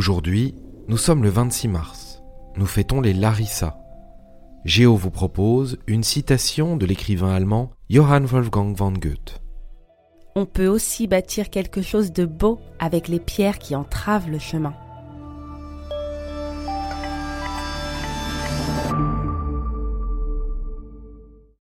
Aujourd'hui, 0.00 0.54
nous 0.88 0.96
sommes 0.96 1.22
le 1.22 1.28
26 1.28 1.68
mars. 1.68 2.22
Nous 2.56 2.64
fêtons 2.64 3.02
les 3.02 3.12
Larissa. 3.12 3.76
Géo 4.64 4.96
vous 4.96 5.10
propose 5.10 5.76
une 5.86 6.04
citation 6.04 6.78
de 6.78 6.86
l'écrivain 6.86 7.34
allemand 7.34 7.72
Johann 7.90 8.24
Wolfgang 8.24 8.74
von 8.74 8.92
Goethe. 8.92 9.42
On 10.34 10.46
peut 10.46 10.68
aussi 10.68 11.06
bâtir 11.06 11.50
quelque 11.50 11.82
chose 11.82 12.14
de 12.14 12.24
beau 12.24 12.58
avec 12.78 13.08
les 13.08 13.20
pierres 13.20 13.58
qui 13.58 13.76
entravent 13.76 14.30
le 14.30 14.38
chemin. 14.38 14.72